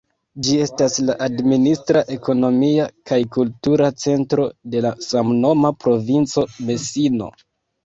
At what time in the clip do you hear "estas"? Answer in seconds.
0.67-0.95